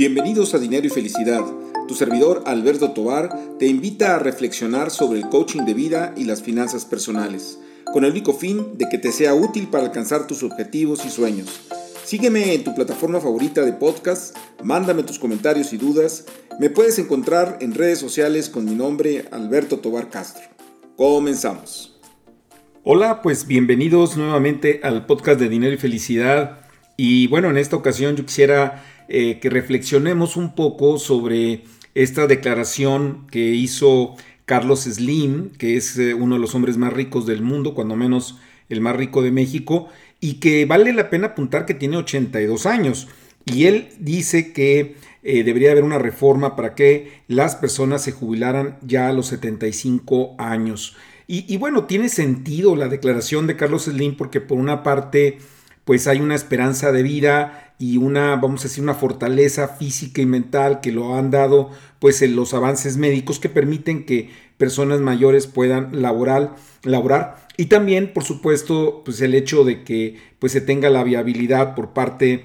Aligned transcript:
Bienvenidos 0.00 0.54
a 0.54 0.58
Dinero 0.58 0.86
y 0.86 0.88
Felicidad. 0.88 1.44
Tu 1.86 1.94
servidor 1.94 2.42
Alberto 2.46 2.92
Tobar 2.92 3.38
te 3.58 3.66
invita 3.66 4.16
a 4.16 4.18
reflexionar 4.18 4.90
sobre 4.90 5.18
el 5.18 5.28
coaching 5.28 5.66
de 5.66 5.74
vida 5.74 6.14
y 6.16 6.24
las 6.24 6.40
finanzas 6.40 6.86
personales, 6.86 7.58
con 7.92 8.06
el 8.06 8.12
único 8.12 8.32
fin 8.32 8.78
de 8.78 8.88
que 8.88 8.96
te 8.96 9.12
sea 9.12 9.34
útil 9.34 9.68
para 9.68 9.84
alcanzar 9.84 10.26
tus 10.26 10.42
objetivos 10.42 11.04
y 11.04 11.10
sueños. 11.10 11.68
Sígueme 12.02 12.54
en 12.54 12.64
tu 12.64 12.74
plataforma 12.74 13.20
favorita 13.20 13.60
de 13.60 13.74
podcast, 13.74 14.34
mándame 14.64 15.02
tus 15.02 15.18
comentarios 15.18 15.74
y 15.74 15.76
dudas. 15.76 16.24
Me 16.58 16.70
puedes 16.70 16.98
encontrar 16.98 17.58
en 17.60 17.74
redes 17.74 17.98
sociales 17.98 18.48
con 18.48 18.64
mi 18.64 18.74
nombre 18.74 19.26
Alberto 19.32 19.80
Tobar 19.80 20.08
Castro. 20.08 20.44
Comenzamos. 20.96 22.00
Hola, 22.84 23.20
pues 23.20 23.46
bienvenidos 23.46 24.16
nuevamente 24.16 24.80
al 24.82 25.04
podcast 25.04 25.38
de 25.38 25.50
Dinero 25.50 25.74
y 25.74 25.78
Felicidad. 25.78 26.60
Y 26.96 27.26
bueno, 27.26 27.50
en 27.50 27.58
esta 27.58 27.76
ocasión 27.76 28.16
yo 28.16 28.24
quisiera 28.24 28.82
eh, 29.12 29.40
que 29.40 29.50
reflexionemos 29.50 30.36
un 30.36 30.54
poco 30.54 30.96
sobre 30.96 31.64
esta 31.96 32.28
declaración 32.28 33.26
que 33.28 33.40
hizo 33.40 34.14
Carlos 34.44 34.84
Slim, 34.84 35.50
que 35.50 35.76
es 35.76 35.98
eh, 35.98 36.14
uno 36.14 36.36
de 36.36 36.40
los 36.40 36.54
hombres 36.54 36.76
más 36.76 36.92
ricos 36.92 37.26
del 37.26 37.42
mundo, 37.42 37.74
cuando 37.74 37.96
menos 37.96 38.38
el 38.68 38.80
más 38.80 38.94
rico 38.94 39.20
de 39.22 39.32
México, 39.32 39.88
y 40.20 40.34
que 40.34 40.64
vale 40.64 40.92
la 40.92 41.10
pena 41.10 41.28
apuntar 41.28 41.66
que 41.66 41.74
tiene 41.74 41.96
82 41.96 42.66
años. 42.66 43.08
Y 43.46 43.64
él 43.64 43.88
dice 43.98 44.52
que 44.52 44.94
eh, 45.24 45.42
debería 45.42 45.72
haber 45.72 45.82
una 45.82 45.98
reforma 45.98 46.54
para 46.54 46.76
que 46.76 47.22
las 47.26 47.56
personas 47.56 48.04
se 48.04 48.12
jubilaran 48.12 48.78
ya 48.80 49.08
a 49.08 49.12
los 49.12 49.26
75 49.26 50.36
años. 50.38 50.96
Y, 51.26 51.52
y 51.52 51.56
bueno, 51.56 51.86
tiene 51.86 52.08
sentido 52.10 52.76
la 52.76 52.86
declaración 52.86 53.48
de 53.48 53.56
Carlos 53.56 53.86
Slim 53.86 54.16
porque 54.16 54.40
por 54.40 54.56
una 54.56 54.84
parte 54.84 55.38
pues 55.84 56.06
hay 56.06 56.20
una 56.20 56.36
esperanza 56.36 56.92
de 56.92 57.02
vida 57.02 57.69
y 57.80 57.96
una, 57.96 58.36
vamos 58.36 58.60
a 58.60 58.64
decir, 58.64 58.84
una 58.84 58.94
fortaleza 58.94 59.66
física 59.66 60.20
y 60.20 60.26
mental 60.26 60.82
que 60.82 60.92
lo 60.92 61.16
han 61.16 61.30
dado 61.30 61.70
pues 61.98 62.20
en 62.20 62.36
los 62.36 62.52
avances 62.52 62.98
médicos 62.98 63.40
que 63.40 63.48
permiten 63.48 64.04
que 64.04 64.28
personas 64.58 65.00
mayores 65.00 65.46
puedan 65.46 66.02
laborar, 66.02 66.54
laborar. 66.84 67.48
Y 67.56 67.66
también 67.66 68.12
por 68.12 68.22
supuesto 68.22 69.00
pues 69.02 69.22
el 69.22 69.34
hecho 69.34 69.64
de 69.64 69.82
que 69.82 70.18
pues 70.38 70.52
se 70.52 70.60
tenga 70.60 70.90
la 70.90 71.02
viabilidad 71.02 71.74
por 71.74 71.94
parte 71.94 72.44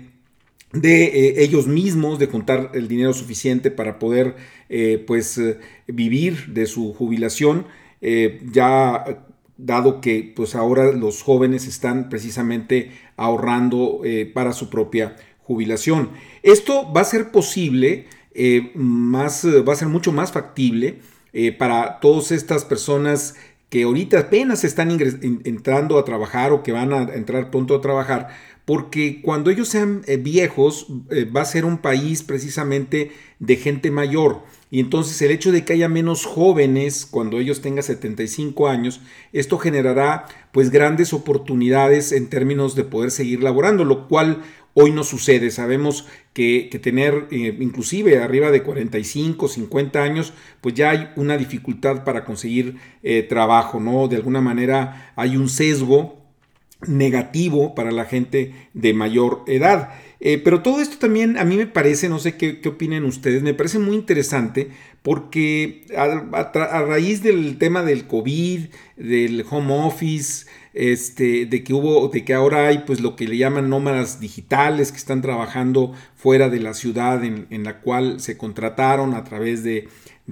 de 0.71 1.03
eh, 1.03 1.43
ellos 1.43 1.67
mismos 1.67 2.17
de 2.17 2.27
juntar 2.27 2.71
el 2.73 2.87
dinero 2.87 3.13
suficiente 3.13 3.71
para 3.71 3.99
poder 3.99 4.37
eh, 4.69 5.03
pues 5.05 5.37
eh, 5.37 5.59
vivir 5.85 6.53
de 6.53 6.65
su 6.65 6.93
jubilación. 6.93 7.67
Ya 8.51 9.25
dado 9.57 10.01
que 10.01 10.33
pues 10.35 10.55
ahora 10.55 10.91
los 10.91 11.23
jóvenes 11.23 11.67
están 11.67 12.09
precisamente 12.09 12.91
ahorrando 13.17 14.01
eh, 14.03 14.29
para 14.31 14.53
su 14.53 14.69
propia 14.69 15.15
jubilación. 15.43 16.09
Esto 16.43 16.91
va 16.91 17.01
a 17.01 17.05
ser 17.05 17.31
posible, 17.31 18.07
eh, 18.33 18.71
más, 18.75 19.45
va 19.45 19.73
a 19.73 19.77
ser 19.77 19.87
mucho 19.87 20.11
más 20.11 20.31
factible 20.31 20.99
eh, 21.33 21.51
para 21.51 21.99
todas 21.99 22.31
estas 22.31 22.65
personas 22.65 23.35
que 23.69 23.83
ahorita 23.83 24.19
apenas 24.19 24.63
están 24.63 24.97
entrando 25.43 25.97
a 25.97 26.05
trabajar 26.05 26.53
o 26.53 26.63
que 26.63 26.71
van 26.71 26.93
a 26.93 27.01
entrar 27.13 27.49
pronto 27.49 27.75
a 27.75 27.81
trabajar, 27.81 28.29
porque 28.65 29.21
cuando 29.21 29.51
ellos 29.51 29.69
sean 29.69 30.01
viejos 30.19 30.87
va 31.35 31.41
a 31.41 31.45
ser 31.45 31.65
un 31.65 31.77
país 31.77 32.23
precisamente 32.23 33.11
de 33.39 33.55
gente 33.55 33.91
mayor. 33.91 34.43
Y 34.71 34.79
entonces 34.79 35.21
el 35.21 35.31
hecho 35.31 35.51
de 35.51 35.63
que 35.63 35.73
haya 35.73 35.87
menos 35.87 36.25
jóvenes 36.25 37.05
cuando 37.05 37.39
ellos 37.39 37.61
tengan 37.61 37.83
75 37.83 38.67
años, 38.67 39.01
esto 39.31 39.57
generará 39.57 40.25
pues 40.51 40.69
grandes 40.71 41.13
oportunidades 41.13 42.11
en 42.11 42.27
términos 42.29 42.75
de 42.75 42.83
poder 42.83 43.11
seguir 43.11 43.43
laborando, 43.43 43.85
lo 43.85 44.07
cual 44.07 44.41
hoy 44.73 44.91
no 44.91 45.03
sucede. 45.03 45.49
Sabemos 45.51 46.07
que, 46.33 46.69
tener 46.83 47.27
eh, 47.31 47.55
inclusive 47.59 48.21
arriba 48.21 48.51
de 48.51 48.63
45, 48.63 49.47
50 49.47 50.03
años, 50.03 50.33
pues 50.61 50.75
ya 50.75 50.89
hay 50.89 51.09
una 51.15 51.37
dificultad 51.37 52.03
para 52.03 52.25
conseguir 52.25 52.75
eh, 53.01 53.23
trabajo, 53.23 53.79
¿no? 53.79 54.07
De 54.07 54.17
alguna 54.17 54.41
manera 54.41 55.13
hay 55.15 55.37
un 55.37 55.47
sesgo 55.47 56.24
negativo 56.87 57.75
para 57.75 57.91
la 57.91 58.05
gente 58.05 58.53
de 58.73 58.93
mayor 58.93 59.43
edad. 59.47 59.89
Eh, 60.19 60.39
pero 60.43 60.61
todo 60.61 60.81
esto 60.81 60.97
también 60.97 61.37
a 61.37 61.43
mí 61.43 61.57
me 61.57 61.67
parece, 61.67 62.09
no 62.09 62.19
sé 62.19 62.35
qué, 62.35 62.59
opinen 62.65 63.05
ustedes, 63.05 63.43
me 63.43 63.53
parece 63.53 63.79
muy 63.79 63.95
interesante 63.95 64.69
porque 65.01 65.85
a, 65.95 66.81
raíz 66.81 67.21
del 67.21 67.57
tema 67.57 67.83
del 67.83 68.07
COVID, 68.07 68.61
del 68.95 69.45
home 69.49 69.85
office, 69.85 70.47
este, 70.73 71.45
de 71.45 71.63
que 71.63 71.73
hubo, 71.73 72.07
de 72.07 72.25
que 72.25 72.33
ahora 72.33 72.67
hay 72.67 72.79
pues 72.79 73.01
lo 73.01 73.15
que 73.15 73.27
le 73.27 73.37
llaman 73.37 73.69
nómadas 73.69 74.19
digitales 74.19 74.91
que 74.91 74.97
están 74.97 75.21
trabajando 75.21 75.93
fuera 76.15 76.49
de 76.49 76.59
la 76.59 76.73
ciudad 76.73 77.23
en, 77.23 77.63
la 77.63 77.81
cual 77.81 78.19
se 78.19 78.35
contrataron 78.35 79.13
a 79.13 79.23
través 79.23 79.63
de, 79.63 79.87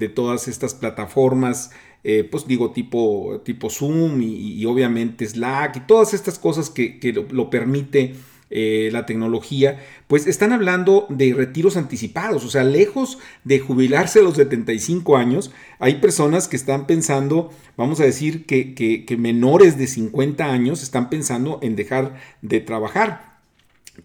todas 0.09 0.47
estas 0.47 0.73
plataformas, 0.73 1.71
eh, 2.03 2.27
pues 2.29 2.47
digo 2.47 2.71
tipo, 2.71 3.41
tipo 3.45 3.69
Zoom 3.69 4.21
y, 4.21 4.65
obviamente 4.65 5.25
Slack 5.25 5.77
y 5.77 5.79
todas 5.81 6.13
estas 6.13 6.37
cosas 6.37 6.69
que, 6.69 6.99
lo 7.29 7.49
permite 7.49 8.15
eh, 8.49 8.89
la 8.91 9.05
tecnología, 9.05 9.79
pues 10.07 10.27
están 10.27 10.51
hablando 10.51 11.07
de 11.09 11.33
retiros 11.33 11.77
anticipados, 11.77 12.43
o 12.43 12.49
sea, 12.49 12.63
lejos 12.63 13.17
de 13.43 13.59
jubilarse 13.59 14.19
a 14.19 14.21
los 14.23 14.35
75 14.35 15.17
años, 15.17 15.51
hay 15.79 15.95
personas 15.95 16.47
que 16.47 16.57
están 16.57 16.85
pensando, 16.85 17.51
vamos 17.77 17.99
a 17.99 18.03
decir, 18.03 18.45
que, 18.45 19.05
menores 19.17 19.77
de 19.77 19.87
50 19.87 20.45
años 20.45 20.83
están 20.83 21.09
pensando 21.09 21.59
en 21.63 21.75
dejar 21.75 22.15
de 22.41 22.59
trabajar. 22.59 23.39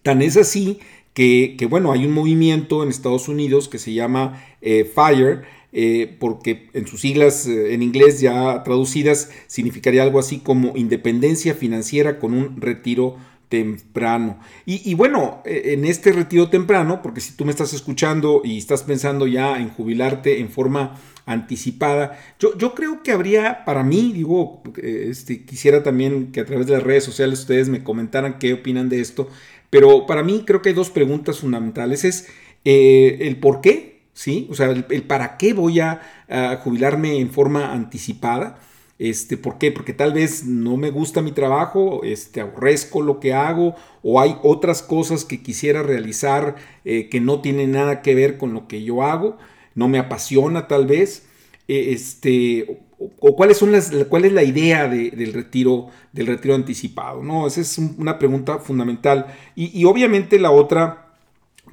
Tan 0.03 0.21
es 0.21 0.37
así 0.37 0.79
que, 1.13 1.67
bueno, 1.69 1.91
hay 1.91 2.05
un 2.05 2.13
movimiento 2.13 2.81
en 2.81 2.89
Estados 2.89 3.27
Unidos 3.27 3.67
que 3.67 3.77
se 3.77 3.93
llama 3.93 4.41
eh, 4.61 4.83
FIRE, 4.85 5.41
eh, 5.71 6.15
porque 6.19 6.69
en 6.73 6.87
sus 6.87 7.01
siglas 7.01 7.45
en 7.47 7.83
inglés 7.83 8.19
ya 8.21 8.63
traducidas 8.63 9.29
significaría 9.47 10.03
algo 10.03 10.19
así 10.19 10.39
como 10.39 10.75
independencia 10.75 11.53
financiera 11.53 12.19
con 12.19 12.33
un 12.33 12.59
retiro 12.59 13.17
temprano. 13.49 14.39
Y, 14.65 14.93
bueno, 14.93 15.41
e, 15.43 15.73
en 15.73 15.83
este 15.83 16.11
retiro 16.11 16.49
temprano, 16.49 17.01
porque 17.01 17.19
si 17.19 17.33
tú 17.33 17.45
me 17.45 17.51
estás 17.51 17.73
escuchando 17.73 18.41
y 18.45 18.57
estás 18.57 18.83
pensando 18.83 19.27
ya 19.27 19.59
en 19.59 19.69
jubilarte 19.69 20.39
en 20.39 20.49
forma 20.49 20.99
anticipada, 21.25 22.19
yo, 22.39 22.73
creo 22.73 23.03
que 23.03 23.11
habría 23.11 23.65
para 23.65 23.83
mí, 23.83 24.11
digo, 24.13 24.61
este, 24.77 25.45
quisiera 25.45 25.83
también 25.83 26.31
que 26.31 26.39
a 26.39 26.45
través 26.45 26.67
de 26.67 26.73
las 26.73 26.83
redes 26.83 27.03
sociales 27.03 27.39
ustedes 27.39 27.69
me 27.69 27.83
comentaran 27.83 28.37
qué 28.39 28.53
opinan 28.53 28.87
de 28.87 29.01
esto, 29.01 29.27
pero 29.69 30.05
para 30.05 30.23
mí 30.23 30.43
creo 30.45 30.61
que 30.61 30.69
hay 30.69 30.75
dos 30.75 30.89
preguntas 30.89 31.39
fundamentales. 31.39 32.03
Es 32.03 32.27
eh, 32.65 33.17
el 33.21 33.37
por 33.37 33.61
qué, 33.61 33.98
¿sí? 34.19 34.47
O 34.51 34.55
sea, 34.55 34.67
el, 34.67 35.03
para 35.03 35.37
qué 35.37 35.53
voy 35.53 35.79
a 35.79 36.01
jubilarme 36.63 37.19
en 37.19 37.31
forma 37.31 37.71
anticipada. 37.71 38.59
Este, 38.99 39.37
¿Por 39.37 39.57
qué? 39.57 39.71
Porque 39.71 39.93
tal 39.93 40.11
vez 40.11 40.43
no 40.43 40.75
me 40.75 40.91
gusta 40.91 41.21
mi 41.21 41.31
trabajo, 41.31 42.01
este, 42.03 42.41
aborrezco 42.41 43.01
lo 43.01 43.21
que 43.21 43.33
hago 43.33 43.75
o 44.03 44.19
hay 44.19 44.35
otras 44.43 44.81
cosas 44.81 45.23
que 45.23 45.41
quisiera 45.41 45.83
realizar 45.83 46.57
eh, 46.83 47.07
que 47.07 47.21
no 47.21 47.39
tienen 47.39 47.71
nada 47.71 48.01
que 48.01 48.13
ver 48.13 48.37
con 48.37 48.53
lo 48.53 48.67
que 48.67 48.83
yo 48.83 49.01
hago, 49.03 49.37
no 49.73 49.87
me 49.87 49.99
apasiona 49.99 50.67
tal 50.67 50.85
vez. 50.85 51.25
E, 51.69 51.93
este, 51.93 52.81
o, 52.97 53.35
cuáles 53.37 53.57
son 53.57 53.71
las, 53.71 53.89
cuál 54.09 54.25
es 54.25 54.33
la 54.33 54.43
idea 54.43 54.89
del, 54.89 55.31
retiro, 55.31 55.87
del 56.11 56.27
retiro 56.27 56.55
anticipado. 56.55 57.23
¿no? 57.23 57.47
Esa 57.47 57.61
es 57.61 57.77
una 57.77 58.19
pregunta 58.19 58.59
fundamental. 58.59 59.27
Y, 59.55 59.85
obviamente 59.85 60.39
la 60.39 60.51
otra 60.51 61.08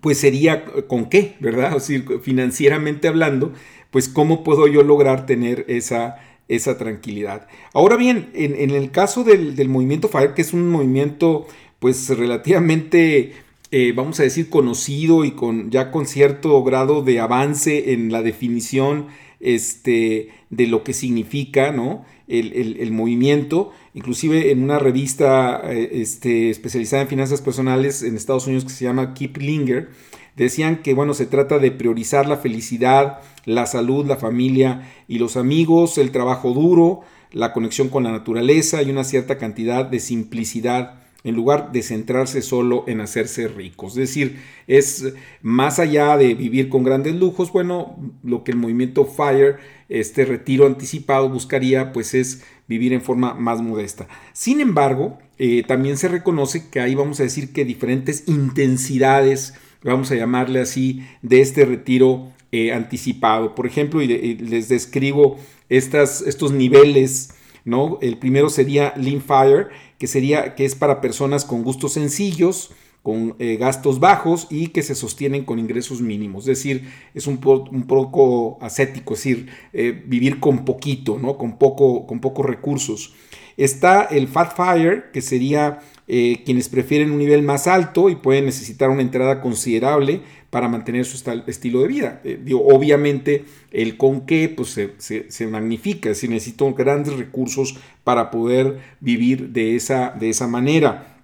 pues 0.00 0.18
sería 0.18 0.64
con 0.86 1.08
qué, 1.08 1.36
¿verdad? 1.40 1.74
O 1.74 1.80
sea, 1.80 2.00
financieramente 2.22 3.08
hablando, 3.08 3.52
pues 3.90 4.08
cómo 4.08 4.44
puedo 4.44 4.66
yo 4.66 4.82
lograr 4.82 5.26
tener 5.26 5.64
esa, 5.68 6.16
esa 6.48 6.78
tranquilidad. 6.78 7.46
Ahora 7.72 7.96
bien, 7.96 8.30
en, 8.34 8.70
el 8.70 8.90
caso 8.90 9.24
del, 9.24 9.68
movimiento 9.68 10.08
FIRE, 10.08 10.34
que 10.34 10.42
es 10.42 10.52
un 10.52 10.70
movimiento 10.70 11.46
pues 11.78 12.08
relativamente, 12.16 13.34
eh, 13.70 13.92
vamos 13.94 14.20
a 14.20 14.22
decir, 14.22 14.48
conocido 14.48 15.24
y 15.24 15.32
con 15.32 15.70
ya 15.70 15.90
con 15.90 16.06
cierto 16.06 16.62
grado 16.62 17.02
de 17.02 17.20
avance 17.20 17.92
en 17.92 18.12
la 18.12 18.22
definición 18.22 19.06
este, 19.40 20.30
de 20.50 20.66
lo 20.66 20.82
que 20.84 20.92
significa 20.92 21.72
¿no? 21.72 22.04
el, 22.28 22.90
movimiento, 22.92 23.72
inclusive 23.94 24.50
en 24.50 24.62
una 24.62 24.78
revista 24.78 25.60
eh, 25.64 25.90
este, 25.92 26.50
especializada 26.50 27.02
en 27.02 27.08
finanzas 27.08 27.40
personales 27.40 28.02
en 28.02 28.16
Estados 28.16 28.46
Unidos 28.46 28.64
que 28.64 28.70
se 28.70 28.84
llama 28.84 29.14
Keep 29.14 29.36
Linger, 29.38 29.90
decían 30.36 30.82
que 30.82 30.94
bueno, 30.94 31.14
se 31.14 31.26
trata 31.26 31.58
de 31.58 31.70
priorizar 31.70 32.28
la 32.28 32.36
felicidad, 32.36 33.20
la 33.44 33.66
salud, 33.66 34.06
la 34.06 34.16
familia 34.16 34.90
y 35.08 35.18
los 35.18 35.36
amigos, 35.36 35.98
el 35.98 36.10
trabajo 36.10 36.52
duro, 36.52 37.00
la 37.32 37.52
conexión 37.52 37.88
con 37.88 38.04
la 38.04 38.12
naturaleza 38.12 38.82
y 38.82 38.90
una 38.90 39.04
cierta 39.04 39.38
cantidad 39.38 39.84
de 39.84 40.00
simplicidad 40.00 41.05
en 41.26 41.34
lugar 41.34 41.72
de 41.72 41.82
centrarse 41.82 42.40
solo 42.40 42.84
en 42.86 43.02
hacerse 43.02 43.48
ricos. 43.48 43.92
Es 43.92 44.08
decir, 44.08 44.40
es 44.66 45.12
más 45.42 45.78
allá 45.78 46.16
de 46.16 46.34
vivir 46.34 46.70
con 46.70 46.84
grandes 46.84 47.14
lujos, 47.14 47.52
bueno, 47.52 47.98
lo 48.22 48.42
que 48.42 48.52
el 48.52 48.56
movimiento 48.56 49.04
FIRE, 49.04 49.56
este 49.90 50.24
retiro 50.24 50.66
anticipado, 50.66 51.28
buscaría, 51.28 51.92
pues 51.92 52.14
es 52.14 52.42
vivir 52.66 52.94
en 52.94 53.02
forma 53.02 53.34
más 53.34 53.60
modesta. 53.60 54.08
Sin 54.32 54.60
embargo, 54.60 55.18
eh, 55.38 55.62
también 55.66 55.98
se 55.98 56.08
reconoce 56.08 56.70
que 56.70 56.80
ahí 56.80 56.94
vamos 56.94 57.20
a 57.20 57.24
decir 57.24 57.52
que 57.52 57.66
diferentes 57.66 58.24
intensidades 58.26 59.52
vamos 59.82 60.10
a 60.10 60.16
llamarle 60.16 60.60
así, 60.60 61.06
de 61.22 61.40
este 61.40 61.64
retiro 61.64 62.32
eh, 62.52 62.72
anticipado. 62.72 63.54
Por 63.54 63.66
ejemplo, 63.66 64.02
y, 64.02 64.06
les 64.36 64.68
describo 64.68 65.38
estas, 65.68 66.22
estos 66.22 66.52
niveles, 66.52 67.34
¿no? 67.64 67.98
El 68.02 68.18
primero 68.18 68.48
sería 68.48 68.94
Lean 68.96 69.20
Fire, 69.20 69.68
que, 69.98 70.06
sería, 70.06 70.54
que 70.54 70.64
es 70.64 70.74
para 70.74 71.00
personas 71.00 71.44
con 71.44 71.62
gustos 71.62 71.92
sencillos, 71.92 72.70
con 73.02 73.36
eh, 73.38 73.56
gastos 73.56 74.00
bajos 74.00 74.48
y 74.50 74.68
que 74.68 74.82
se 74.82 74.96
sostienen 74.96 75.44
con 75.44 75.60
ingresos 75.60 76.00
mínimos. 76.00 76.42
Es 76.42 76.58
decir, 76.58 76.88
es 77.14 77.28
un, 77.28 77.38
poco 77.38 78.58
ascético, 78.60 79.14
es 79.14 79.20
decir, 79.20 79.48
eh, 79.72 80.02
vivir 80.06 80.40
con 80.40 80.64
poquito, 80.64 81.16
¿no? 81.16 81.38
con, 81.38 81.56
poco, 81.56 82.06
con 82.06 82.20
pocos 82.20 82.44
recursos. 82.44 83.14
Está 83.56 84.02
el 84.02 84.28
Fat 84.28 84.54
Fire, 84.54 85.10
que 85.12 85.22
sería 85.22 85.80
eh, 86.08 86.42
quienes 86.44 86.68
prefieren 86.68 87.10
un 87.10 87.18
nivel 87.18 87.42
más 87.42 87.66
alto 87.66 88.10
y 88.10 88.16
pueden 88.16 88.44
necesitar 88.44 88.90
una 88.90 89.02
entrada 89.02 89.40
considerable 89.40 90.20
para 90.50 90.68
mantener 90.68 91.04
su 91.04 91.30
estilo 91.46 91.82
de 91.82 91.88
vida. 91.88 92.22
obviamente 92.52 93.44
el 93.72 93.96
con 93.96 94.26
qué 94.26 94.48
pues, 94.48 94.70
se, 94.98 95.30
se, 95.30 95.46
magnifica, 95.46 96.10
es 96.10 96.18
decir, 96.18 96.30
necesito 96.30 96.72
grandes 96.74 97.14
recursos 97.16 97.78
para 98.04 98.30
poder 98.30 98.78
vivir 99.00 99.48
de 99.48 99.74
esa, 99.74 100.14
de 100.18 100.30
esa 100.30 100.46
manera 100.46 101.15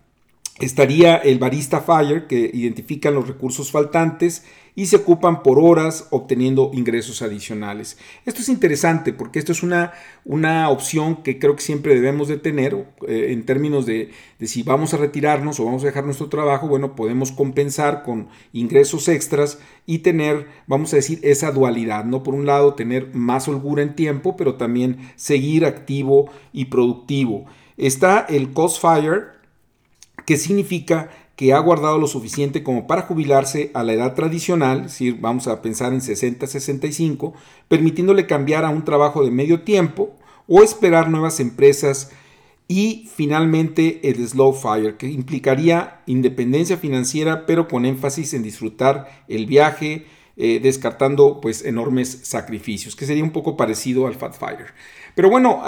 estaría 0.62 1.16
el 1.16 1.38
barista 1.38 1.80
Fire, 1.80 2.26
que 2.26 2.50
identifican 2.52 3.14
los 3.14 3.26
recursos 3.26 3.70
faltantes 3.70 4.44
y 4.74 4.86
se 4.86 4.96
ocupan 4.96 5.42
por 5.42 5.58
horas 5.58 6.06
obteniendo 6.10 6.70
ingresos 6.72 7.20
adicionales. 7.20 7.98
Esto 8.24 8.40
es 8.40 8.48
interesante 8.48 9.12
porque 9.12 9.38
esto 9.38 9.52
es 9.52 9.62
una, 9.62 9.92
una 10.24 10.70
opción 10.70 11.22
que 11.22 11.38
creo 11.38 11.56
que 11.56 11.62
siempre 11.62 11.94
debemos 11.94 12.28
de 12.28 12.38
tener 12.38 12.74
eh, 13.06 13.32
en 13.32 13.44
términos 13.44 13.84
de, 13.84 14.12
de, 14.38 14.46
si 14.46 14.62
vamos 14.62 14.94
a 14.94 14.96
retirarnos 14.96 15.60
o 15.60 15.64
vamos 15.64 15.82
a 15.82 15.86
dejar 15.86 16.04
nuestro 16.04 16.28
trabajo, 16.28 16.68
bueno, 16.68 16.96
podemos 16.96 17.32
compensar 17.32 18.02
con 18.02 18.28
ingresos 18.52 19.08
extras 19.08 19.58
y 19.84 19.98
tener, 19.98 20.46
vamos 20.66 20.92
a 20.92 20.96
decir, 20.96 21.18
esa 21.22 21.50
dualidad, 21.50 22.04
¿no? 22.04 22.22
Por 22.22 22.34
un 22.34 22.46
lado, 22.46 22.74
tener 22.74 23.14
más 23.14 23.48
holgura 23.48 23.82
en 23.82 23.94
tiempo, 23.94 24.36
pero 24.36 24.54
también 24.54 25.10
seguir 25.16 25.66
activo 25.66 26.30
y 26.52 26.66
productivo. 26.66 27.44
Está 27.76 28.20
el 28.28 28.52
Cost 28.52 28.80
Fire, 28.80 29.41
que 30.26 30.36
significa 30.36 31.10
que 31.36 31.52
ha 31.52 31.58
guardado 31.58 31.98
lo 31.98 32.06
suficiente 32.06 32.62
como 32.62 32.86
para 32.86 33.02
jubilarse 33.02 33.70
a 33.74 33.82
la 33.82 33.94
edad 33.94 34.14
tradicional, 34.14 34.86
es 34.86 35.20
vamos 35.20 35.48
a 35.48 35.62
pensar 35.62 35.92
en 35.92 36.00
60-65, 36.00 37.32
permitiéndole 37.68 38.26
cambiar 38.26 38.64
a 38.64 38.70
un 38.70 38.84
trabajo 38.84 39.24
de 39.24 39.30
medio 39.30 39.62
tiempo 39.62 40.12
o 40.46 40.62
esperar 40.62 41.08
nuevas 41.08 41.40
empresas 41.40 42.10
y 42.68 43.08
finalmente 43.14 44.08
el 44.08 44.26
slow 44.26 44.52
fire, 44.52 44.96
que 44.96 45.08
implicaría 45.08 46.02
independencia 46.06 46.76
financiera, 46.76 47.44
pero 47.46 47.68
con 47.68 47.84
énfasis 47.84 48.34
en 48.34 48.42
disfrutar 48.42 49.24
el 49.28 49.46
viaje, 49.46 50.06
eh, 50.36 50.60
descartando 50.62 51.40
pues 51.40 51.64
enormes 51.64 52.20
sacrificios, 52.22 52.96
que 52.96 53.04
sería 53.04 53.24
un 53.24 53.32
poco 53.32 53.56
parecido 53.56 54.06
al 54.06 54.14
fat 54.14 54.34
fire. 54.34 54.72
Pero 55.14 55.28
bueno, 55.28 55.60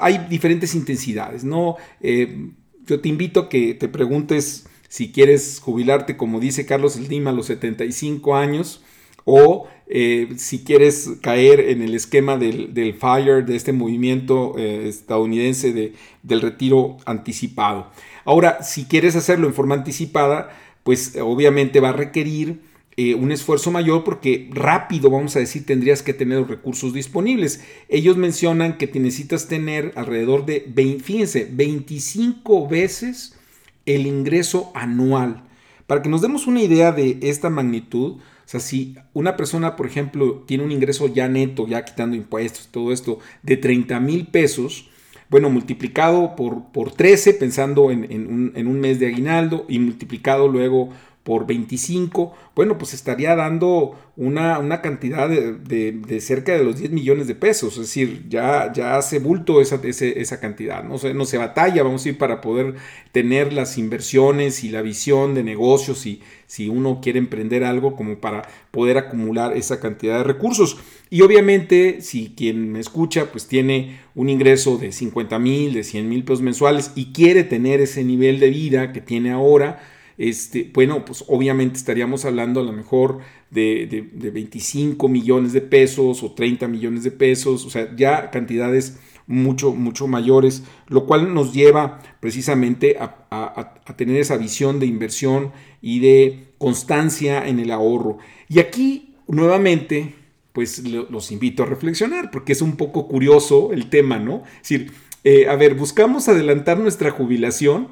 hay 0.00 0.26
diferentes 0.30 0.74
intensidades, 0.74 1.44
¿no? 1.44 1.76
Eh, 2.00 2.52
yo 2.86 3.00
te 3.00 3.08
invito 3.08 3.40
a 3.40 3.48
que 3.48 3.74
te 3.74 3.88
preguntes 3.88 4.66
si 4.88 5.12
quieres 5.12 5.60
jubilarte, 5.60 6.16
como 6.16 6.40
dice 6.40 6.66
Carlos 6.66 6.94
Slim, 6.94 7.26
a 7.28 7.32
los 7.32 7.46
75 7.46 8.36
años, 8.36 8.82
o 9.24 9.66
eh, 9.88 10.28
si 10.36 10.64
quieres 10.64 11.10
caer 11.20 11.60
en 11.60 11.82
el 11.82 11.94
esquema 11.94 12.36
del, 12.36 12.72
FIRE, 12.94 13.42
de 13.42 13.56
este 13.56 13.72
movimiento 13.72 14.54
eh, 14.56 14.88
estadounidense 14.88 15.72
de, 15.72 15.94
del 16.22 16.40
retiro 16.40 16.96
anticipado. 17.04 17.90
Ahora, 18.24 18.62
si 18.62 18.84
quieres 18.84 19.16
hacerlo 19.16 19.48
en 19.48 19.54
forma 19.54 19.74
anticipada, 19.74 20.56
pues 20.82 21.16
obviamente 21.20 21.80
va 21.80 21.90
a 21.90 21.92
requerir 21.92 22.60
eh, 22.98 23.14
un 23.14 23.30
esfuerzo 23.30 23.70
mayor 23.70 24.04
porque 24.04 24.48
rápido, 24.50 25.10
vamos 25.10 25.36
a 25.36 25.38
decir, 25.38 25.66
tendrías 25.66 26.02
que 26.02 26.14
tener 26.14 26.48
recursos 26.48 26.94
disponibles. 26.94 27.62
Ellos 27.88 28.16
mencionan 28.16 28.78
que 28.78 28.86
te 28.86 29.00
necesitas 29.00 29.48
tener 29.48 29.92
alrededor 29.96 30.46
de, 30.46 30.64
20, 30.66 31.04
fíjense, 31.04 31.46
25 31.52 32.66
veces 32.68 33.38
el 33.84 34.06
ingreso 34.06 34.70
anual. 34.74 35.44
Para 35.86 36.00
que 36.00 36.08
nos 36.08 36.22
demos 36.22 36.46
una 36.46 36.62
idea 36.62 36.90
de 36.90 37.18
esta 37.20 37.50
magnitud, 37.50 38.12
o 38.14 38.48
sea, 38.48 38.60
si 38.60 38.96
una 39.12 39.36
persona, 39.36 39.76
por 39.76 39.86
ejemplo, 39.86 40.44
tiene 40.46 40.64
un 40.64 40.72
ingreso 40.72 41.06
ya 41.08 41.28
neto, 41.28 41.66
ya 41.68 41.84
quitando 41.84 42.16
impuestos, 42.16 42.68
todo 42.70 42.92
esto, 42.92 43.18
de 43.42 43.58
30 43.58 44.00
mil 44.00 44.28
pesos, 44.28 44.88
bueno, 45.28 45.50
multiplicado 45.50 46.34
por, 46.34 46.72
por 46.72 46.92
13, 46.92 47.34
pensando 47.34 47.90
en, 47.90 48.04
un, 48.04 48.52
en, 48.54 48.66
un, 48.68 48.80
mes 48.80 49.00
de 49.00 49.08
aguinaldo, 49.08 49.66
y 49.68 49.80
multiplicado 49.80 50.48
luego 50.48 50.90
por 51.26 51.44
25, 51.44 52.32
bueno, 52.54 52.78
pues 52.78 52.94
estaría 52.94 53.34
dando 53.34 53.98
una, 54.16 54.60
una 54.60 54.80
cantidad 54.80 55.28
de, 55.28 56.20
cerca 56.20 56.52
de 56.52 56.62
los 56.62 56.78
10 56.78 56.92
millones 56.92 57.26
de 57.26 57.34
pesos, 57.34 57.72
es 57.72 57.80
decir, 57.80 58.26
ya, 58.28 58.72
ya 58.72 58.96
hace 58.96 59.18
bulto 59.18 59.60
esa, 59.60 59.80
esa 59.82 60.38
cantidad, 60.38 60.84
¿no? 60.84 60.98
se, 60.98 61.14
no 61.14 61.24
se 61.24 61.36
batalla, 61.36 61.82
vamos 61.82 62.06
a 62.06 62.10
ir 62.10 62.16
para 62.16 62.40
poder 62.40 62.76
tener 63.10 63.52
las 63.52 63.76
inversiones 63.76 64.62
y 64.62 64.68
la 64.68 64.82
visión 64.82 65.34
de 65.34 65.42
negocios 65.42 66.06
y 66.06 66.22
si 66.46 66.68
uno 66.68 67.00
quiere 67.02 67.18
emprender 67.18 67.64
algo 67.64 67.96
como 67.96 68.20
para 68.20 68.48
poder 68.70 68.96
acumular 68.96 69.56
esa 69.56 69.80
cantidad 69.80 70.18
de 70.18 70.24
recursos. 70.24 70.78
Y 71.10 71.22
obviamente, 71.22 72.02
si 72.02 72.34
quien 72.36 72.70
me 72.70 72.78
escucha, 72.78 73.32
pues 73.32 73.48
tiene 73.48 73.98
un 74.14 74.28
ingreso 74.28 74.78
de 74.78 74.92
50 74.92 75.40
mil, 75.40 75.74
de 75.74 75.82
100 75.82 76.08
mil 76.08 76.22
pesos 76.22 76.42
mensuales 76.42 76.92
y 76.94 77.06
quiere 77.06 77.42
tener 77.42 77.80
ese 77.80 78.04
nivel 78.04 78.38
de 78.38 78.50
vida 78.50 78.92
que 78.92 79.00
tiene 79.00 79.32
ahora, 79.32 79.80
este, 80.18 80.70
bueno, 80.72 81.04
pues 81.04 81.24
obviamente 81.28 81.76
estaríamos 81.76 82.24
hablando 82.24 82.60
a 82.60 82.62
lo 82.62 82.72
mejor 82.72 83.18
de, 83.50 84.08
25 84.14 85.08
millones 85.08 85.52
de 85.52 85.60
pesos 85.60 86.22
o 86.22 86.32
30 86.32 86.68
millones 86.68 87.04
de 87.04 87.10
pesos, 87.10 87.64
o 87.66 87.70
sea, 87.70 87.94
ya 87.96 88.30
cantidades 88.30 88.98
mucho, 89.26 89.74
mucho 89.74 90.06
mayores, 90.06 90.62
lo 90.88 91.06
cual 91.06 91.34
nos 91.34 91.52
lleva 91.52 92.00
precisamente 92.20 92.96
a, 92.98 93.74
tener 93.96 94.16
esa 94.16 94.36
visión 94.36 94.78
de 94.80 94.86
inversión 94.86 95.52
y 95.82 96.00
de 96.00 96.48
constancia 96.58 97.46
en 97.46 97.60
el 97.60 97.70
ahorro. 97.70 98.18
Y 98.48 98.58
aquí, 98.60 99.14
nuevamente, 99.26 100.14
pues 100.52 100.82
los 100.84 101.30
invito 101.32 101.62
a 101.62 101.66
reflexionar, 101.66 102.30
porque 102.30 102.52
es 102.52 102.62
un 102.62 102.76
poco 102.76 103.08
curioso 103.08 103.72
el 103.72 103.90
tema, 103.90 104.18
¿no? 104.18 104.42
Es 104.62 104.68
decir, 104.68 104.92
eh, 105.24 105.48
a 105.48 105.56
ver, 105.56 105.74
buscamos 105.74 106.28
adelantar 106.28 106.78
nuestra 106.78 107.10
jubilación, 107.10 107.88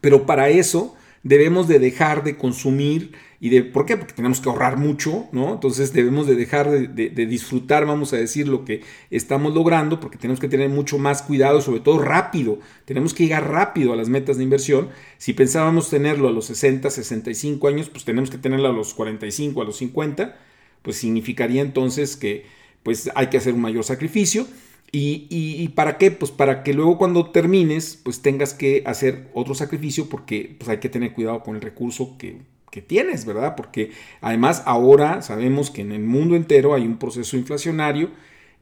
pero 0.00 0.26
para 0.26 0.48
eso 0.48 0.94
debemos 1.22 1.68
de 1.68 1.78
dejar 1.78 2.24
de 2.24 2.36
consumir 2.36 3.12
y 3.40 3.48
de, 3.50 3.64
¿por 3.64 3.86
qué? 3.86 3.96
Porque 3.96 4.12
tenemos 4.12 4.40
que 4.40 4.48
ahorrar 4.48 4.76
mucho, 4.76 5.26
¿no? 5.32 5.54
Entonces 5.54 5.92
debemos 5.92 6.28
de 6.28 6.36
dejar 6.36 6.70
de, 6.70 7.26
disfrutar, 7.26 7.84
vamos 7.86 8.12
a 8.12 8.16
decir, 8.16 8.46
lo 8.46 8.64
que 8.64 8.82
estamos 9.10 9.52
logrando, 9.52 9.98
porque 9.98 10.16
tenemos 10.16 10.38
que 10.38 10.48
tener 10.48 10.68
mucho 10.68 10.96
más 10.98 11.22
cuidado, 11.22 11.60
sobre 11.60 11.80
todo 11.80 11.98
rápido, 11.98 12.60
tenemos 12.84 13.14
que 13.14 13.24
llegar 13.24 13.50
rápido 13.50 13.92
a 13.92 13.96
las 13.96 14.08
metas 14.08 14.36
de 14.36 14.44
inversión. 14.44 14.90
Si 15.18 15.32
pensábamos 15.32 15.90
tenerlo 15.90 16.28
a 16.28 16.32
los 16.32 16.46
60, 16.46 16.88
65 16.88 17.66
años, 17.66 17.88
pues 17.88 18.04
tenemos 18.04 18.30
que 18.30 18.38
tenerlo 18.38 18.68
a 18.68 18.72
los 18.72 18.94
45, 18.94 19.60
a 19.60 19.64
los 19.64 19.76
50, 19.76 20.38
pues 20.82 20.96
significaría 20.96 21.62
entonces 21.62 22.16
que 22.16 22.46
pues 22.84 23.10
hay 23.14 23.26
que 23.26 23.38
hacer 23.38 23.54
un 23.54 23.60
mayor 23.60 23.82
sacrificio. 23.82 24.46
¿Y, 24.94 25.68
para 25.68 25.96
qué? 25.96 26.10
Pues 26.10 26.30
para 26.30 26.62
que 26.62 26.74
luego 26.74 26.98
cuando 26.98 27.30
termines, 27.30 27.98
pues 28.02 28.20
tengas 28.20 28.52
que 28.52 28.82
hacer 28.84 29.30
otro 29.32 29.54
sacrificio 29.54 30.10
porque 30.10 30.54
pues 30.58 30.68
hay 30.68 30.78
que 30.80 30.90
tener 30.90 31.14
cuidado 31.14 31.42
con 31.42 31.56
el 31.56 31.62
recurso 31.62 32.18
que, 32.18 32.42
tienes, 32.86 33.26
¿verdad? 33.26 33.54
Porque 33.54 33.92
además 34.20 34.62
ahora 34.64 35.20
sabemos 35.22 35.70
que 35.70 35.82
en 35.82 35.92
el 35.92 36.02
mundo 36.02 36.36
entero 36.36 36.74
hay 36.74 36.82
un 36.86 36.98
proceso 36.98 37.36
inflacionario 37.36 38.10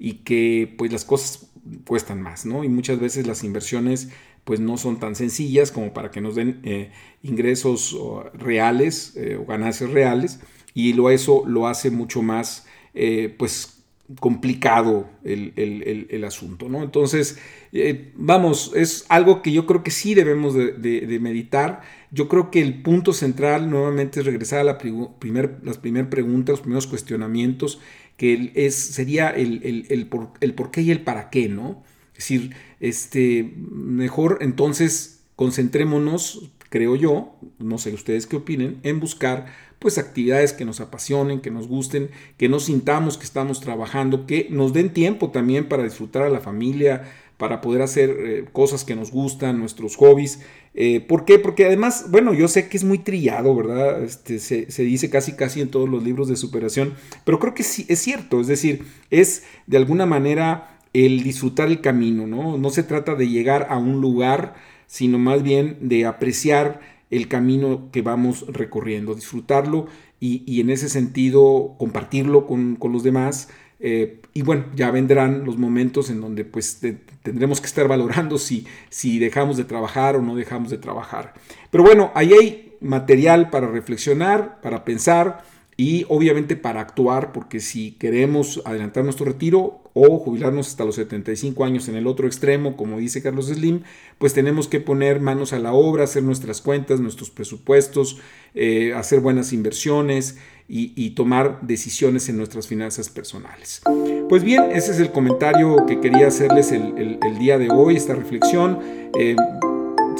y 0.00 0.14
que 0.24 0.72
pues 0.78 0.92
las 0.92 1.04
cosas 1.04 1.50
cuestan 1.86 2.20
más, 2.20 2.44
¿no? 2.44 2.64
Y 2.64 2.68
muchas 2.68 2.98
veces 2.98 3.26
las 3.26 3.44
inversiones 3.44 4.10
pues 4.44 4.58
no 4.58 4.78
son 4.78 4.98
tan 4.98 5.14
sencillas 5.14 5.70
como 5.70 5.92
para 5.92 6.10
que 6.10 6.20
nos 6.20 6.34
den 6.34 6.60
eh, 6.64 6.90
ingresos 7.22 7.96
reales 8.34 9.14
eh, 9.16 9.36
o 9.36 9.46
ganancias 9.46 9.90
reales 9.90 10.40
y 10.74 10.92
lo, 10.92 11.10
eso 11.10 11.44
lo 11.46 11.68
hace 11.68 11.90
mucho 11.90 12.22
más 12.22 12.66
eh, 12.94 13.34
pues 13.38 13.79
complicado 14.18 15.08
el, 15.22 16.24
asunto, 16.24 16.68
¿no? 16.68 16.82
Entonces, 16.82 17.38
eh, 17.72 18.12
vamos, 18.16 18.72
es 18.74 19.04
algo 19.08 19.42
que 19.42 19.52
yo 19.52 19.66
creo 19.66 19.82
que 19.82 19.90
sí 19.90 20.14
debemos 20.14 20.54
de, 20.54 21.18
meditar. 21.20 21.82
Yo 22.10 22.28
creo 22.28 22.50
que 22.50 22.60
el 22.60 22.82
punto 22.82 23.12
central 23.12 23.70
nuevamente 23.70 24.20
es 24.20 24.26
regresar 24.26 24.60
a 24.60 24.64
la 24.64 24.78
primer, 24.78 25.58
las 25.62 25.78
primeras 25.78 26.08
preguntas, 26.08 26.54
los 26.54 26.60
primeros 26.60 26.86
cuestionamientos, 26.86 27.80
que 28.16 28.52
es, 28.54 28.74
sería 28.74 29.30
el, 29.30 30.06
por, 30.10 30.30
el 30.40 30.54
por 30.54 30.70
qué 30.70 30.82
y 30.82 30.90
el 30.90 31.02
para 31.02 31.30
qué, 31.30 31.48
¿no? 31.48 31.84
Es 32.12 32.24
decir, 32.24 32.54
este, 32.80 33.54
mejor 33.56 34.38
entonces 34.40 35.22
concentrémonos, 35.36 36.50
creo 36.70 36.96
yo, 36.96 37.34
no 37.58 37.76
sé 37.76 37.92
ustedes 37.92 38.26
qué 38.26 38.36
opinen, 38.36 38.80
en 38.82 38.98
buscar 39.00 39.46
pues 39.78 39.98
actividades 39.98 40.52
que 40.52 40.64
nos 40.64 40.80
apasionen, 40.80 41.40
que 41.40 41.50
nos 41.50 41.66
gusten, 41.66 42.10
que 42.36 42.48
nos 42.48 42.64
sintamos 42.66 43.18
que 43.18 43.24
estamos 43.24 43.60
trabajando, 43.60 44.26
que 44.26 44.46
nos 44.50 44.72
den 44.72 44.90
tiempo 44.92 45.30
también 45.30 45.68
para 45.68 45.82
disfrutar 45.82 46.22
a 46.22 46.28
la 46.28 46.40
familia, 46.40 47.04
para 47.38 47.62
poder 47.62 47.80
hacer 47.80 48.10
eh, 48.10 48.44
cosas 48.52 48.84
que 48.84 48.94
nos 48.94 49.10
gustan, 49.10 49.58
nuestros 49.58 49.96
hobbies. 49.96 50.40
Eh, 50.74 51.00
¿Por 51.00 51.24
qué? 51.24 51.38
Porque 51.38 51.64
además, 51.64 52.06
bueno, 52.10 52.34
yo 52.34 52.46
sé 52.48 52.68
que 52.68 52.76
es 52.76 52.84
muy 52.84 52.98
trillado, 52.98 53.56
¿verdad? 53.56 54.04
Este, 54.04 54.38
se, 54.38 54.70
se, 54.70 54.82
dice 54.82 55.08
casi 55.08 55.32
casi 55.32 55.62
en 55.62 55.70
todos 55.70 55.88
los 55.88 56.04
libros 56.04 56.28
de 56.28 56.36
superación, 56.36 56.92
pero 57.24 57.38
creo 57.38 57.54
que 57.54 57.62
sí 57.62 57.86
es 57.88 57.98
cierto, 58.00 58.42
es 58.42 58.46
decir, 58.46 58.84
es 59.10 59.44
de 59.66 59.78
alguna 59.78 60.04
manera 60.04 60.78
el 60.92 61.22
disfrutar 61.22 61.68
el 61.68 61.80
camino, 61.80 62.26
¿no? 62.26 62.58
No 62.58 62.68
se 62.68 62.82
trata 62.82 63.14
de 63.14 63.28
llegar 63.28 63.68
a 63.70 63.78
un 63.78 64.02
lugar, 64.02 64.54
sino 64.90 65.20
más 65.20 65.44
bien 65.44 65.76
de 65.82 66.04
apreciar 66.04 66.80
el 67.10 67.28
camino 67.28 67.90
que 67.92 68.02
vamos 68.02 68.44
recorriendo, 68.48 69.14
disfrutarlo 69.14 69.86
y, 70.18 70.60
en 70.60 70.68
ese 70.68 70.88
sentido 70.88 71.76
compartirlo 71.78 72.48
con, 72.48 72.74
con 72.74 72.90
los 72.90 73.04
demás 73.04 73.48
eh, 73.78 74.20
y 74.34 74.42
bueno, 74.42 74.64
ya 74.74 74.90
vendrán 74.90 75.44
los 75.44 75.58
momentos 75.58 76.10
en 76.10 76.20
donde 76.20 76.44
pues 76.44 76.80
tendremos 77.22 77.60
que 77.60 77.68
estar 77.68 77.86
valorando 77.86 78.36
si, 78.36 78.66
si 78.88 79.20
dejamos 79.20 79.56
de 79.56 79.64
trabajar 79.64 80.16
o 80.16 80.22
no 80.22 80.34
dejamos 80.34 80.70
de 80.70 80.78
trabajar. 80.78 81.34
Pero 81.70 81.84
bueno, 81.84 82.10
ahí 82.16 82.32
hay 82.32 82.76
material 82.80 83.48
para 83.48 83.68
reflexionar, 83.68 84.60
para 84.60 84.84
pensar 84.84 85.44
y 85.80 86.04
obviamente 86.10 86.56
para 86.56 86.82
actuar, 86.82 87.32
porque 87.32 87.58
si 87.58 87.92
queremos 87.92 88.60
adelantar 88.66 89.02
nuestro 89.02 89.24
retiro 89.24 89.80
o 89.94 90.18
jubilarnos 90.18 90.68
hasta 90.68 90.84
los 90.84 90.96
75 90.96 91.64
años 91.64 91.88
en 91.88 91.96
el 91.96 92.06
otro 92.06 92.26
extremo, 92.26 92.76
como 92.76 92.98
dice 92.98 93.22
Carlos 93.22 93.46
Slim, 93.46 93.80
pues 94.18 94.34
tenemos 94.34 94.68
que 94.68 94.80
poner 94.80 95.20
manos 95.20 95.54
a 95.54 95.58
la 95.58 95.72
obra, 95.72 96.04
hacer 96.04 96.22
nuestras 96.22 96.60
cuentas, 96.60 97.00
nuestros 97.00 97.30
presupuestos, 97.30 98.18
eh, 98.54 98.92
hacer 98.92 99.20
buenas 99.20 99.54
inversiones 99.54 100.36
y, 100.68 101.10
tomar 101.12 101.62
decisiones 101.62 102.28
en 102.28 102.36
nuestras 102.36 102.68
finanzas 102.68 103.08
personales. 103.08 103.80
Pues 104.28 104.44
bien, 104.44 104.64
ese 104.72 104.92
es 104.92 105.00
el 105.00 105.10
comentario 105.10 105.86
que 105.86 105.98
quería 105.98 106.26
hacerles 106.26 106.72
el, 106.72 107.18
día 107.38 107.56
de 107.56 107.70
hoy, 107.70 107.96
esta 107.96 108.14
reflexión. 108.14 108.78
Eh, 109.18 109.34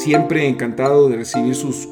siempre 0.01 0.49
encantado 0.49 1.09
de 1.09 1.17
recibir 1.17 1.55
sus, 1.55 1.89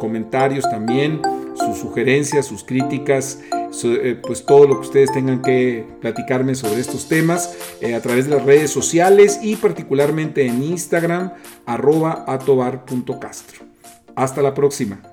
comentarios 0.00 0.64
también 0.64 1.22
sus 1.54 1.78
sugerencias, 1.78 2.46
sus 2.46 2.64
críticas, 2.64 3.40
eh, 3.84 4.20
pues 4.22 4.44
todo 4.44 4.66
lo 4.66 4.76
que 4.76 4.86
ustedes 4.86 5.12
tengan 5.12 5.42
que 5.42 5.86
platicarme 6.00 6.54
sobre 6.54 6.80
estos 6.80 7.08
temas 7.08 7.56
eh, 7.80 7.94
a 7.94 8.00
través 8.00 8.24
de 8.24 8.36
las 8.36 8.44
redes 8.44 8.70
sociales 8.70 9.38
y 9.42 9.56
particularmente 9.56 10.46
en 10.46 10.62
Instagram, 10.62 11.32
arroba 11.66 12.24
atobar.castro. 12.26 13.66
Hasta 14.14 14.42
la 14.42 14.54
próxima. 14.54 15.11